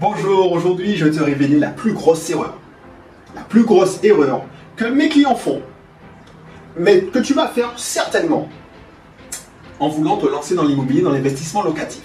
[0.00, 2.54] Bonjour, aujourd'hui je vais te révéler la plus grosse erreur.
[3.34, 4.42] La plus grosse erreur
[4.76, 5.60] que mes clients font,
[6.76, 8.48] mais que tu vas faire certainement
[9.80, 12.02] en voulant te lancer dans l'immobilier, dans l'investissement locatif.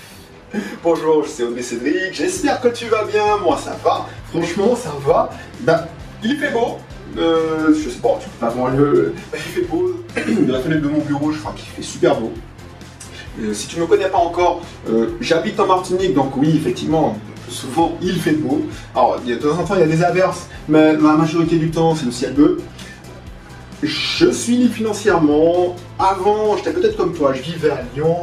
[0.83, 5.29] Bonjour, c'est Audrey Cédric, j'espère que tu vas bien, moi ça va, franchement ça va.
[5.59, 5.85] Ben,
[6.23, 6.79] il fait beau,
[7.19, 9.13] euh, je sais pas, tu peux pas voir le...
[9.31, 9.91] Ben, il fait beau,
[10.47, 12.31] de la fenêtre de mon bureau, je crois qu'il fait super beau.
[13.39, 17.17] Euh, si tu ne me connais pas encore, euh, j'habite en Martinique, donc oui, effectivement,
[17.49, 18.61] souvent il fait beau.
[18.95, 21.95] Alors, de temps en temps, il y a des averses, mais la majorité du temps,
[21.95, 22.59] c'est le ciel bleu.
[23.81, 25.75] Je suis libre financièrement.
[25.99, 28.15] Avant, j'étais peut-être comme toi, je vivais à Lyon,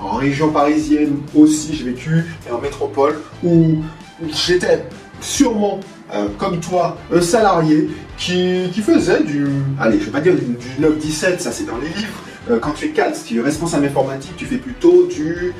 [0.00, 3.78] en région parisienne aussi, j'ai vécu, et en métropole, où
[4.32, 4.84] j'étais
[5.20, 5.80] sûrement,
[6.14, 9.46] euh, comme toi, un salarié qui, faisait du,
[9.80, 12.22] allez, je vais pas dire du 9-17, ça c'est dans les livres,
[12.60, 15.54] quand tu es cadre, si tu es responsable informatique, tu fais plutôt du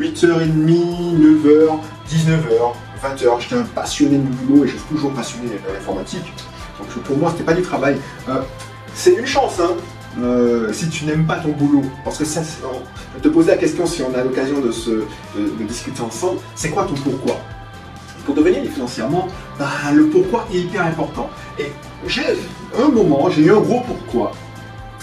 [0.00, 1.78] 8h30, 9h,
[2.08, 3.40] 19h, 20h.
[3.40, 6.32] J'étais un passionné de boulot et je suis toujours passionné de l'informatique.
[6.78, 7.96] Donc pour moi, c'était pas du travail.
[8.28, 8.40] Euh,
[8.94, 9.72] c'est une chance, hein,
[10.20, 11.82] euh, si tu n'aimes pas ton boulot.
[12.04, 12.42] Parce que ça,
[13.20, 16.38] te poser la question si on a l'occasion de, de, discuter ensemble.
[16.54, 17.40] C'est quoi ton pourquoi?
[18.24, 19.26] Pour devenir financièrement,
[19.58, 21.30] bah, le pourquoi est hyper important.
[21.58, 21.72] Et
[22.06, 22.26] j'ai
[22.78, 24.32] un moment, j'ai eu un gros pourquoi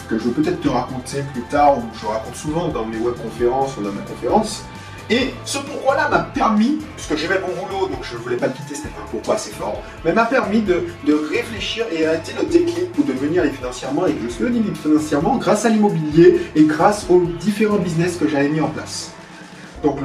[0.06, 3.78] que je vais peut-être te raconter plus tard, ou je raconte souvent dans mes webconférences
[3.78, 4.64] ou dans ma conférence.
[5.09, 8.53] Et ce pourquoi-là m'a permis, puisque j'aimais mon boulot, donc je ne voulais pas le
[8.53, 10.84] quitter, c'était un pourquoi assez fort, mais m'a permis de,
[11.31, 14.78] réfléchir et arrêter le déclic pour devenir libre financièrement et que je suis devenu libre
[14.78, 19.12] financièrement grâce à l'immobilier et grâce aux différents business que j'avais mis en place.
[19.84, 20.00] Donc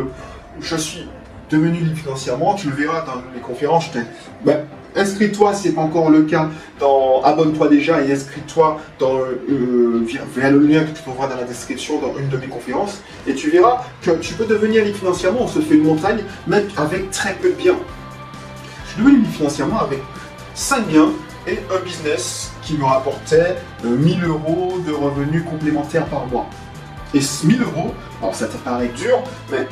[0.61, 1.09] je suis
[1.49, 3.91] devenu libre financièrement, tu le verras dans mes conférences,
[4.45, 9.19] ben, inscris-toi si ce n'est pas encore le cas, dans abonne-toi déjà et inscris-toi dans
[9.19, 13.01] euh, via, le lien que tu trouveras dans la description dans une de mes conférences
[13.27, 16.65] et tu verras que tu peux devenir libre financièrement, on se fait une montagne, même
[16.77, 17.79] avec très peu de biens.
[18.85, 20.01] Je suis devenu libre financièrement avec
[20.55, 21.11] 5 biens
[21.47, 26.49] et un business qui me rapportait 1000 euh, euros de revenus complémentaires par mois.
[27.15, 29.67] Et 1000 euros, alors ça te paraît dur, mais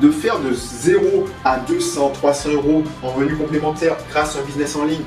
[0.00, 4.76] de faire de 0 à 200, 300 euros en revenus complémentaires grâce à un business
[4.76, 5.04] en ligne,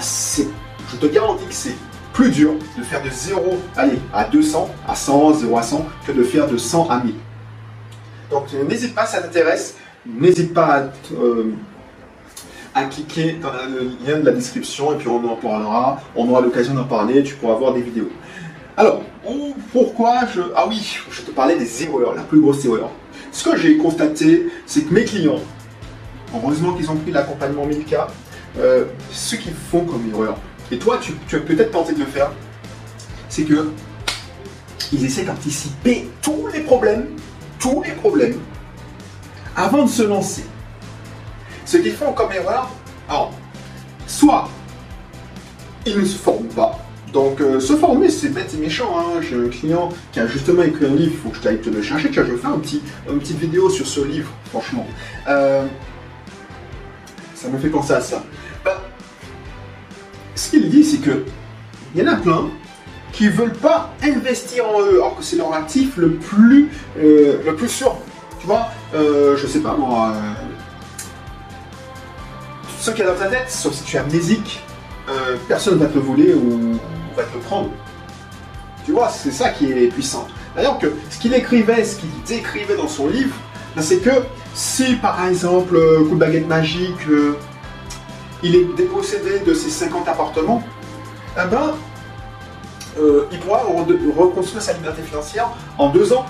[0.00, 0.48] c'est,
[0.90, 1.74] je te garantis que c'est
[2.12, 6.12] plus dur de faire de 0 allez, à 200, à 100, 0 à 100 que
[6.12, 7.14] de faire de 100 à 1000.
[8.30, 9.76] Donc n'hésite pas, ça t'intéresse,
[10.06, 11.52] n'hésite pas euh,
[12.74, 16.40] à, cliquer dans le lien de la description et puis on en parlera, on aura
[16.40, 18.10] l'occasion d'en parler, tu pourras voir des vidéos.
[18.76, 19.02] Alors,
[19.72, 20.42] pourquoi je...
[20.54, 22.90] Ah oui, je te parlais des erreurs, la plus grosse erreur.
[23.32, 25.40] Ce que j'ai constaté, c'est que mes clients,
[26.34, 28.06] heureusement qu'ils ont pris l'accompagnement 1000K,
[28.58, 30.36] euh, ce qu'ils font comme erreur,
[30.70, 32.32] et toi tu, as peut-être tenté de le faire,
[33.28, 33.70] c'est que
[34.92, 37.08] ils essaient d'anticiper tous les problèmes,
[37.58, 38.38] tous les problèmes,
[39.56, 40.44] avant de se lancer.
[41.64, 42.70] Ce qu'ils font comme erreur,
[43.08, 43.32] alors,
[44.06, 44.48] soit
[45.84, 46.78] ils ne se forment pas,
[47.16, 48.94] donc, euh, se former, c'est bête et méchant.
[48.94, 49.22] Hein.
[49.22, 51.70] J'ai un client qui a justement écrit un livre, il faut que je t'aille te
[51.70, 52.10] le chercher.
[52.10, 54.86] Tiens, je vais faire un petit, une petite vidéo sur ce livre, franchement.
[55.26, 55.64] Euh,
[57.34, 58.22] ça me fait penser à ça.
[58.62, 58.82] Bah,
[60.34, 61.24] ce qu'il dit, c'est que
[61.94, 62.50] il y en a plein
[63.12, 67.56] qui veulent pas investir en eux, alors que c'est leur actif le plus, euh, le
[67.56, 67.96] plus sûr.
[68.40, 70.12] Tu vois, je sais pas moi.
[72.78, 74.62] ce qu'il y a dans ta tête, sauf si tu es amnésique,
[75.48, 76.78] personne ne va te voler ou
[77.24, 77.70] te prendre.
[78.84, 80.28] Tu vois, c'est ça qui est puissant.
[80.54, 83.36] D'ailleurs, que ce qu'il écrivait, ce qu'il décrivait dans son livre,
[83.74, 84.10] ben, c'est que
[84.54, 87.36] si par exemple, euh, coup de baguette magique, euh,
[88.42, 90.62] il est dépossédé de ses 50 appartements,
[91.36, 91.74] eh ben,
[92.98, 93.62] euh, il pourra
[94.16, 96.24] reconstruire sa liberté financière en deux ans.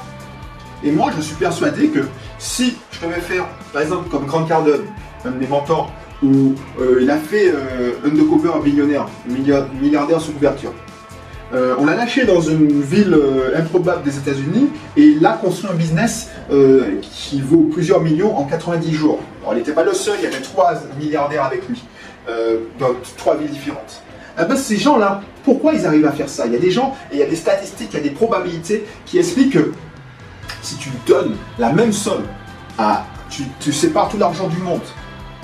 [0.82, 2.00] Et moi, je suis persuadé que
[2.38, 4.86] si je devais faire, par exemple, comme Grant Cardone,
[5.24, 5.92] un des mentors,
[6.22, 6.54] où
[7.00, 7.53] il a fait
[8.04, 9.06] un de Cooper un millionnaire,
[9.81, 10.72] milliardaire sous couverture.
[11.54, 15.71] Euh, on l'a lâché dans une ville euh, improbable des États-Unis et il a construit
[15.71, 19.21] un business euh, qui vaut plusieurs millions en 90 jours.
[19.53, 21.80] Il n'était pas le seul, il y avait trois milliardaires avec lui,
[22.80, 24.03] dans trois villes différentes.
[24.41, 26.47] Eh ben, ces gens-là, pourquoi ils arrivent à faire ça?
[26.47, 28.10] Il y a des gens et il y a des statistiques, il y a des
[28.10, 29.72] probabilités qui expliquent que
[30.62, 32.24] si tu donnes la même somme.
[33.60, 34.80] Tu, sépares tout l'argent du monde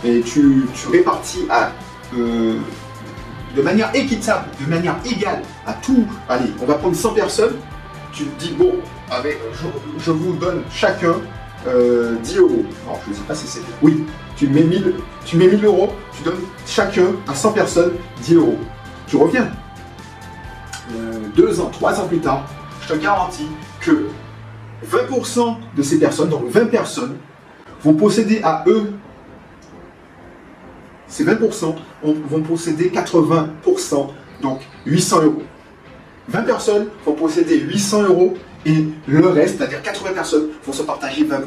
[0.05, 1.73] et tu, tu répartis à
[3.57, 7.55] de manière équitable, de manière égale à tout, allez, on va prendre 100 personnes,
[8.13, 8.75] tu te dis, bon,
[9.11, 9.39] avec,
[9.99, 11.15] je, vous donne chacun
[11.65, 12.65] 10 euh, euros.
[12.87, 13.61] Alors, je ne sais pas si c'est...
[13.83, 14.05] Oui,
[14.37, 14.95] tu mets, 1000,
[15.25, 18.59] tu mets 1000 euros, tu donnes chacun à 100 personnes 10 euros.
[19.07, 19.51] Tu reviens.
[20.95, 22.45] Euh, deux ans, trois ans plus tard,
[22.83, 23.49] je te garantis
[23.81, 24.09] que
[24.91, 27.17] 20% de ces personnes, donc 20 personnes,
[27.85, 28.93] vont posséder à eux
[31.12, 34.09] ces 20% vont posséder 80%,
[34.41, 35.43] donc 800 euros.
[36.29, 41.25] 20 personnes vont posséder 800 euros et le reste, c'est-à-dire 80 personnes, vont se partager
[41.25, 41.43] 20%.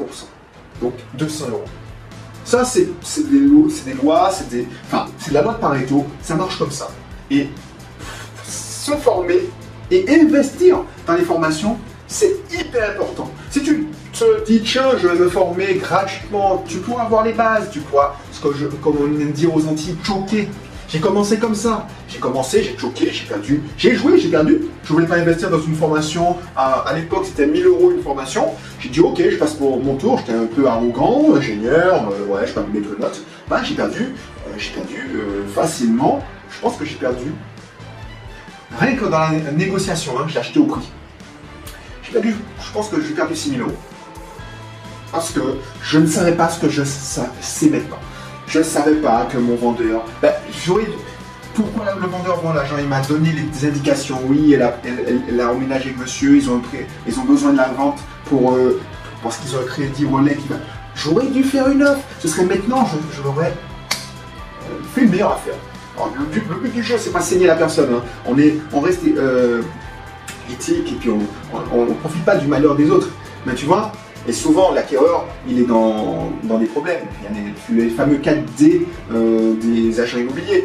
[0.80, 1.64] Donc 200 euros.
[2.44, 2.88] Ça, c'est
[3.28, 4.66] des, lois, c'est
[5.18, 6.88] c'est la loi de Pareto, ça marche comme ça.
[7.28, 7.48] Et
[8.44, 9.50] se former
[9.90, 11.76] et investir dans les formations,
[12.06, 13.32] c'est hyper important.
[13.50, 13.88] Si tu
[14.24, 18.16] te dis, tiens, je vais me former gratuitement, tu pourras avoir les bases, tu pourras,
[18.32, 18.48] ce que
[18.82, 20.48] comme on aime dire aux Antilles, choquer.
[20.88, 21.88] J'ai commencé comme ça.
[22.08, 23.62] J'ai commencé, j'ai choqué, j'ai perdu.
[23.76, 24.60] J'ai joué, j'ai perdu.
[24.84, 26.36] Je voulais pas investir dans une formation.
[26.56, 28.52] À, l'époque, c'était 1000 euros une formation.
[28.78, 30.18] J'ai dit, ok, je passe pour mon tour.
[30.18, 32.08] J'étais un peu arrogant, ingénieur.
[32.12, 33.20] Euh, ouais, je pas mettre de notes.
[33.48, 34.02] Bah, j'ai perdu.
[34.46, 36.22] Euh, j'ai perdu euh, facilement.
[36.50, 37.32] Je pense que j'ai perdu.
[38.78, 40.88] Rien que dans la négociation, hein, j'ai acheté au prix.
[42.04, 43.72] J'ai perdu, je pense que j'ai perdu 6000 euros.
[45.16, 45.40] Parce que
[45.82, 47.96] je ne savais pas ce que je sais maintenant.
[48.48, 50.04] Je ne savais pas que mon vendeur.
[50.20, 50.34] Ben,
[51.54, 54.20] pourquoi le vendeur, bon, l'agent, il m'a donné les indications?
[54.26, 56.60] Oui, elle a, emménagé monsieur, ils ont,
[57.06, 58.78] ils ont besoin de la vente pour, euh,
[59.22, 60.36] parce qu'ils ont un crédit relais.
[60.94, 62.02] J'aurais dû faire une offre.
[62.20, 62.86] Ce serait maintenant,
[63.16, 63.54] je, l'aurais
[64.68, 65.54] euh, fait une meilleure affaire.
[65.96, 67.88] le, but, du jeu, c'est pas saigner la personne.
[67.90, 68.02] Hein.
[68.26, 69.62] On, est, on reste euh,
[70.52, 73.08] éthique et puis on ne profite pas du malheur des autres.
[73.46, 73.92] Mais tu vois,
[74.28, 77.02] et souvent, l'acquéreur, il est dans, des problèmes.
[77.30, 78.82] Il y a les, fameux 4D
[79.12, 80.64] euh, des agents immobiliers.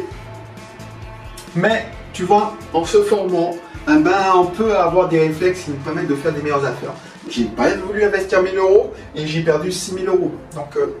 [1.54, 3.54] Mais, tu vois, en se formant,
[3.88, 6.94] eh ben, on peut avoir des réflexes qui nous permettent de faire des meilleures affaires.
[7.28, 10.32] J'ai pas voulu investir 1000 euros et j'ai perdu 6000 euros.
[10.54, 10.96] Donc, euh,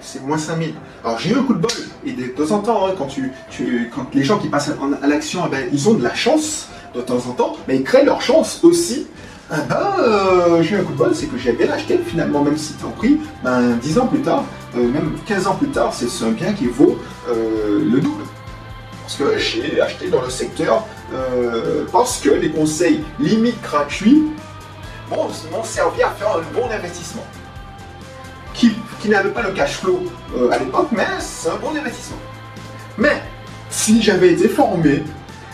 [0.00, 0.74] c'est moins 5000.
[1.04, 1.70] Alors, j'ai eu un coup de bol.
[2.06, 3.32] Et de temps en temps, hein, quand, tu,
[3.94, 4.70] quand les gens qui passent
[5.02, 7.84] à, l'action, eh ben, ils ont de la chance de temps en temps, mais ils
[7.84, 9.08] créent leur chance aussi
[9.50, 12.42] ah ben, euh, j'ai eu un coup de bol, c'est que j'ai bien acheté finalement,
[12.42, 14.44] même si en prix, ben, 10 ans plus tard,
[14.76, 16.98] euh, même 15 ans plus tard, c'est un bien qui vaut
[17.30, 18.24] euh, le double.
[19.02, 20.86] Parce que j'ai acheté dans le secteur,
[21.90, 24.24] parce que les conseils limite gratuits
[25.10, 27.24] m'ont servi à faire un bon investissement.
[28.52, 30.02] Qui, qui n'avait pas le cash flow
[30.52, 32.18] à l'époque, mais c'est un bon investissement.
[32.98, 33.22] Mais
[33.70, 35.04] si j'avais été formé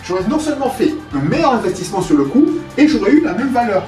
[0.07, 2.47] j'aurais non seulement fait un meilleur investissement sur le coup,
[2.77, 3.85] et j'aurais eu la même valeur.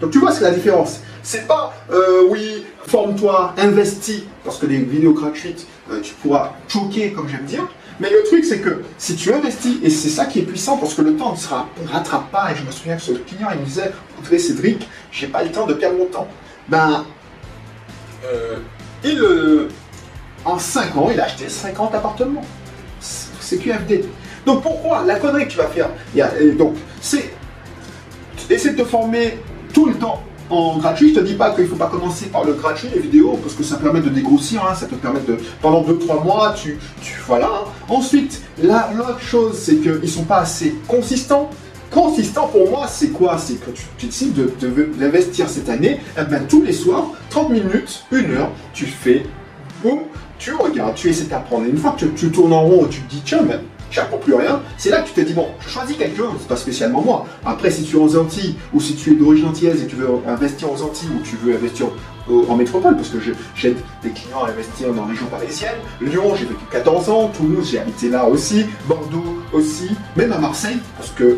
[0.00, 1.00] Donc tu vois, c'est la différence.
[1.22, 7.12] C'est pas, euh, oui, forme-toi, investis, parce que les vidéos gratuites, euh, tu pourras choquer,
[7.12, 7.68] comme j'aime dire.
[8.00, 10.94] Mais le truc, c'est que si tu investis, et c'est ça qui est puissant, parce
[10.94, 11.48] que le temps ne se
[11.92, 15.28] rattrape pas, et je me souviens que ce client, il me disait, écoutez Cédric, j'ai
[15.28, 16.26] pas le temps de perdre mon temps.
[16.68, 17.04] Ben,
[18.24, 18.56] euh,
[19.04, 19.22] il,
[20.44, 22.44] en 5 ans, il a acheté 50 appartements.
[22.98, 24.04] C'est QFD.
[24.46, 25.88] Donc pourquoi La connerie que tu vas faire,
[26.58, 27.30] donc c'est
[28.50, 29.38] essayer de te former
[29.72, 31.14] tout le temps en gratuit.
[31.14, 33.62] Je te dis pas qu'il faut pas commencer par le gratuit, les vidéos, parce que
[33.62, 34.74] ça permet de dégrossir, hein.
[34.74, 36.78] ça te permet de pendant 2-3 mois, tu,
[37.26, 37.64] voilà.
[37.88, 41.50] Ensuite, l'autre chose, c'est qu'ils sont pas assez consistants.
[41.90, 43.36] Consistant pour moi, c'est quoi?
[43.36, 44.34] C'est que tu, décides
[44.98, 49.24] d'investir cette année, eh ben, tous les soirs, 30 minutes, 1 heure, tu fais,
[49.82, 50.00] boum,
[50.38, 51.66] tu regardes, tu essaies d'apprendre.
[51.66, 53.58] Une fois que tu, tournes en rond, tu te dis, tiens, mais
[53.92, 54.60] j'apprends plus rien.
[54.78, 57.26] C'est là que tu te dis, bon, je choisis quelque chose, c'est pas spécialement moi.
[57.44, 60.08] Après, si tu es aux Antilles, ou si tu es d'origine antillaise et tu veux
[60.26, 61.86] investir aux Antilles, ou tu veux investir
[62.48, 63.18] en métropole, parce que
[63.54, 65.76] j'aide des clients à investir dans la région parisienne.
[66.00, 70.78] Lyon, j'ai vécu 14 ans, Toulouse, j'ai habité là aussi, Bordeaux aussi, même à Marseille,
[70.96, 71.36] parce que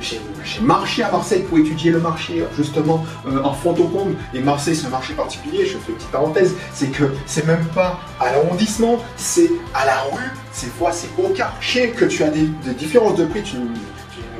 [0.00, 0.20] j'ai
[0.62, 4.08] marché à Marseille pour étudier le marché justement euh, en fond au.
[4.34, 5.66] Et Marseille, c'est un marché particulier.
[5.66, 10.00] Je fais une petite parenthèse, c'est que c'est même pas à l'arrondissement, c'est à la
[10.12, 10.30] rue.
[10.52, 13.42] Ces fois, c'est au quartier que tu as des, différences de prix.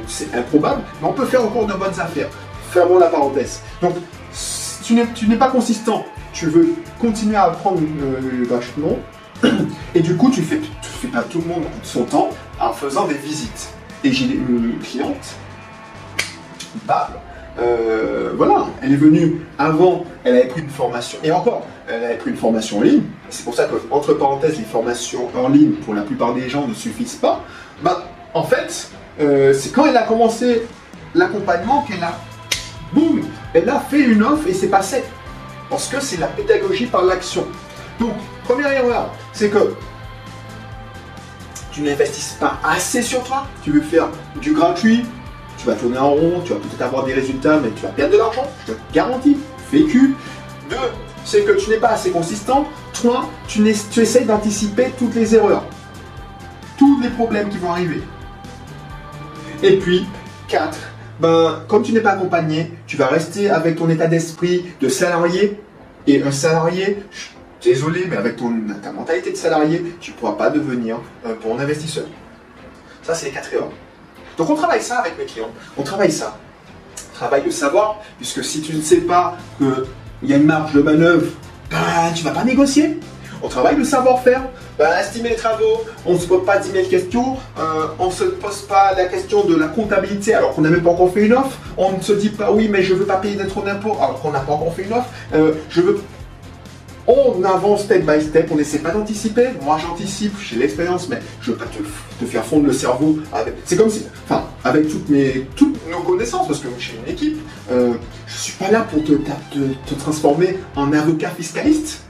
[0.07, 2.29] c'est improbable, mais on peut faire encore de bonnes affaires.
[2.71, 3.61] Fermons la parenthèse.
[3.83, 3.95] Donc,
[5.15, 6.05] tu n'es pas consistant.
[6.33, 8.99] Tu veux continuer à apprendre euh, vachement.
[9.95, 12.31] Et du coup, tu fais, tu fais pas tout le monde son temps
[12.61, 13.71] en faisant des visites.
[14.05, 15.37] Et j'ai une cliente,
[16.87, 17.19] Bable,
[17.59, 22.17] euh, voilà, elle est venue avant, elle avait pris une formation, et encore, elle avait
[22.17, 23.03] pris une formation en ligne.
[23.29, 26.67] C'est pour ça que, entre parenthèses, les formations en ligne, pour la plupart des gens,
[26.67, 27.45] ne suffisent pas.
[27.83, 30.63] Bah, en fait, euh, c'est quand elle a commencé
[31.15, 32.13] l'accompagnement qu'elle a,
[32.93, 33.23] boum,
[33.53, 35.03] elle a fait une offre et c'est passé.
[35.69, 37.47] Parce que c'est la pédagogie par l'action.
[37.99, 39.75] Donc, première erreur, c'est que
[41.73, 44.09] tu n'investisses pas assez sur toi, tu veux faire
[44.41, 45.05] du gratuit,
[45.61, 48.15] tu vas tourner en rond, tu vas peut-être avoir des résultats, mais tu vas perdre
[48.15, 49.37] de l'argent, je te garantis,
[49.71, 50.15] vécu.
[50.71, 50.77] Deux,
[51.25, 52.67] c'est que tu n'es pas assez consistant.
[52.95, 53.63] Trois, tu,
[53.93, 55.65] tu essayes d'anticiper toutes les erreurs,
[56.79, 58.03] tous les problèmes qui vont arriver.
[59.63, 60.07] Et puis,
[60.49, 60.79] quatre,
[61.21, 65.61] ben, comme tu n'es pas accompagné, tu vas rester avec ton état d'esprit de salarié.
[66.07, 67.05] Et un salarié,
[67.63, 68.51] désolé, mais avec ton,
[68.83, 72.07] ta mentalité de salarié, tu ne pourras pas devenir un bon investisseur.
[73.03, 73.73] Ça, c'est les quatre erreurs.
[74.41, 75.51] Donc on travaille ça avec mes clients.
[75.77, 76.39] On travaille ça.
[77.13, 80.73] On travaille le savoir, puisque si tu ne sais pas qu'il y a une marge
[80.73, 81.27] de manœuvre,
[81.71, 81.79] ben,
[82.15, 82.99] tu ne vas pas négocier.
[83.43, 84.41] On travaille le savoir-faire,
[84.79, 88.13] ben, estimer les travaux, on ne se pose pas 10 000 questions, euh, on ne
[88.13, 91.27] se pose pas la question de la comptabilité alors qu'on n'a même pas encore fait
[91.27, 93.61] une offre, on ne se dit pas oui mais je ne veux pas payer trop
[93.61, 95.53] d'impôts alors qu'on n'a pas encore fait une offre, euh,
[97.11, 99.49] on avance step by step, on n'essaie pas d'anticiper.
[99.63, 103.19] Moi, j'anticipe, j'ai l'expérience, mais je ne veux pas te, faire fondre le cerveau.
[103.65, 107.39] C'est comme si, enfin, avec toutes, mes, toutes nos connaissances, parce que j'ai une équipe,
[107.71, 107.95] euh,
[108.27, 109.15] je ne suis pas là pour te,
[109.95, 112.03] transformer en avocat fiscaliste.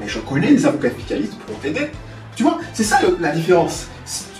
[0.00, 1.88] Mais je connais les avocats fiscalistes pour t'aider.
[2.36, 3.86] Tu vois, c'est ça la différence.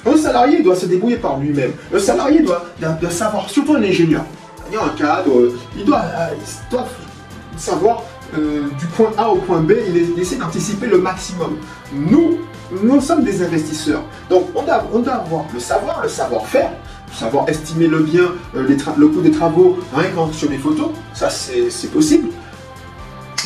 [0.04, 1.72] Un salarié doit se débrouiller par lui-même.
[1.94, 2.64] Un salarié doit,
[3.10, 4.24] savoir, surtout un ingénieur.
[4.72, 6.02] Un cadre, il doit,
[6.40, 6.88] il doit
[7.56, 8.02] savoir
[8.36, 11.56] euh, du point A au point B, il essaie d'anticiper le maximum.
[11.92, 12.38] Nous,
[12.82, 14.02] nous sommes des investisseurs.
[14.28, 16.70] Donc on doit, avoir le savoir, le savoir-faire,
[17.12, 18.66] savoir estimer le bien, euh,
[18.96, 22.28] le coût des travaux, rien qu'en sur les photos, ça c'est possible.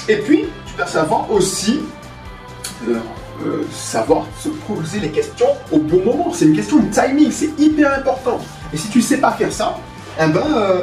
[0.08, 1.80] Et puis, tu dois savoir aussi
[2.88, 6.32] euh, savoir se poser les questions au bon moment.
[6.32, 8.40] C'est une question de timing, c'est hyper important.
[8.72, 9.78] Et si tu ne sais pas faire ça,
[10.20, 10.80] eh ben, euh,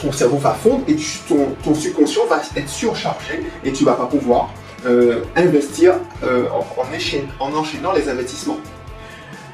[0.00, 0.96] ton cerveau va fondre et
[1.28, 4.50] ton, subconscient va être surchargé et tu vas pas pouvoir
[4.86, 8.58] euh, investir euh, en, en, enchaînant les investissements.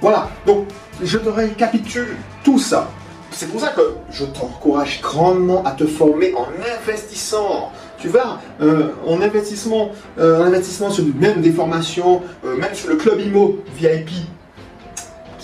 [0.03, 0.67] Voilà, donc
[1.03, 2.89] je te récapitule tout ça.
[3.31, 6.47] C'est pour ça que je t'encourage grandement à te former en
[6.79, 7.73] investissant.
[7.99, 13.59] Tu vas en investissement, en investissement sur même des formations, même sur le club IMO
[13.77, 14.11] VIP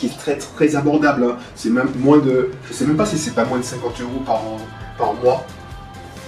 [0.08, 1.25] très très abordable.
[1.25, 1.37] Hein.
[1.54, 2.50] C'est même moins de.
[2.68, 4.42] Je sais même pas si c'est pas moins de 50 euros par,
[4.99, 5.44] par mois.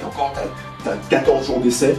[0.01, 0.33] Et encore,
[0.83, 1.97] tu as, 14 jours d'essai.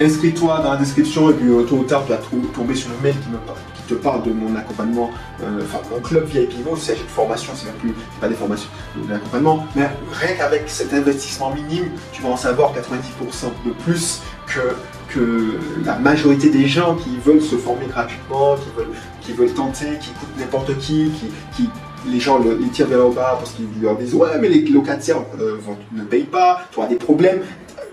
[0.00, 2.18] Inscris-toi dans la description et puis euh, tôt ou tard tu vas
[2.54, 5.10] tomber sur le mail qui, me, qui te parle de mon accompagnement,
[5.42, 6.64] euh, enfin mon club VIP.
[6.64, 9.66] Bon, il s'agit formation, c'est même plus pas des formations, de l'accompagnement.
[9.76, 14.74] Mais rien qu'avec cet investissement minime, tu vas en savoir 90% de plus que
[15.10, 18.94] que la majorité des gens qui veulent se former gratuitement, qui veulent,
[19.30, 21.10] qui veulent tenter, qui écoutent n'importe qui,
[21.56, 21.68] qui,
[22.06, 25.22] les gens les tirent vers le bas parce qu'ils leur disent ouais mais les locataires
[25.38, 25.58] euh,
[25.92, 27.40] ne payent pas, tu auras des problèmes,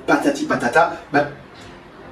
[0.06, 1.28] patati patata, ben,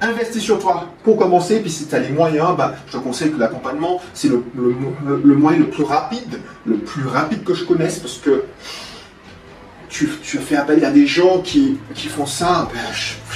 [0.02, 3.32] investis sur toi pour commencer, puis si tu as les moyens, ben, je te conseille
[3.32, 8.18] que l'accompagnement c'est le, moyen le plus rapide, le plus rapide que je connaisse parce
[8.18, 8.44] que
[9.88, 11.78] tu, fais appel à des gens qui,
[12.08, 12.68] font ça.
[12.72, 12.80] Ben,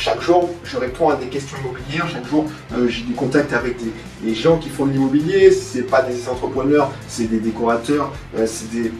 [0.01, 2.09] chaque jour, je réponds à des questions immobilières.
[2.11, 3.77] Chaque jour, euh, j'ai du contact avec
[4.23, 5.51] des, gens qui font de l'immobilier.
[5.51, 8.91] C'est pas des entrepreneurs, c'est des décorateurs, euh, c'est des,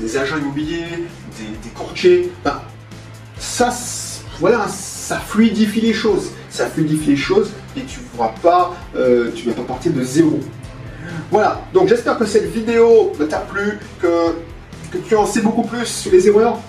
[0.00, 1.04] des, agents immobiliers,
[1.38, 2.32] des, courtiers.
[2.42, 2.62] Ben,
[3.38, 3.68] ça,
[4.40, 6.30] voilà, ça fluidifie les choses.
[6.48, 10.02] Ça fluidifie les choses et tu ne pourras pas, euh, tu vas pas partir de
[10.02, 10.40] zéro.
[11.30, 14.36] Voilà, donc j'espère que cette vidéo t'a plu, que
[14.90, 16.60] que tu en sais beaucoup plus sur les erreurs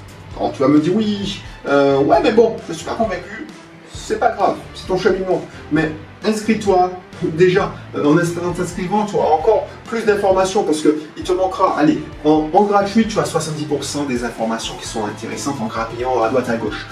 [0.53, 3.47] tu vas me dire oui, euh, ouais mais bon, je suis pas convaincu,
[3.93, 5.41] c'est pas grave, c'est ton cheminement.
[5.71, 5.91] Mais
[6.25, 6.91] inscris-toi
[7.23, 12.47] déjà, euh, en t'inscrivant, tu auras encore plus d'informations parce qu'il te manquera, allez, en,
[12.63, 16.85] gratuit, tu as 70% des informations qui sont intéressantes en grappillant à droite à gauche.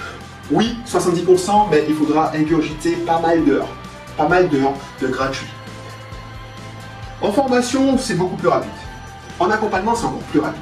[0.51, 3.67] Oui, 70%, mais il faudra ingurgiter pas mal d'heures,
[4.17, 5.47] pas mal d'heures de gratuit.
[7.21, 8.69] En formation, c'est beaucoup plus rapide.
[9.39, 10.61] En accompagnement, c'est encore plus rapide.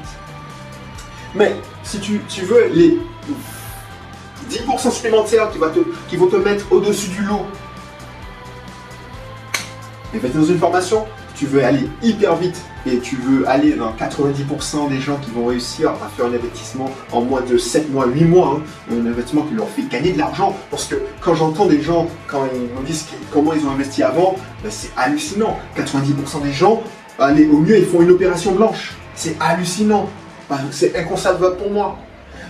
[1.36, 3.00] Mais si tu, veux les
[4.54, 5.60] 10% supplémentaires qui,
[6.10, 7.46] qui vont te mettre au-dessus du lot,
[10.16, 11.06] et ben, dans une formation,
[11.36, 15.48] tu veux aller hyper vite et tu veux aller dans 90% des gens qui vont
[15.48, 19.42] réussir à faire un investissement en moins de 7 mois, 8 mois, hein, un investissement
[19.44, 20.56] qui leur fait gagner de l'argent.
[20.70, 24.36] Parce que quand j'entends des gens, quand ils me disent comment ils ont investi avant,
[24.62, 25.58] ben, c'est hallucinant.
[25.76, 26.84] 90% des gens,
[27.18, 28.94] allez, au mieux, ils font une opération blanche.
[29.16, 30.08] C'est hallucinant.
[30.70, 31.98] C'est inconcevable pour moi.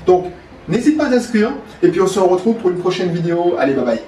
[0.05, 0.25] Donc,
[0.67, 1.51] n'hésite pas à t'inscrire
[1.81, 3.55] et puis on se retrouve pour une prochaine vidéo.
[3.57, 3.99] Allez, bye bye.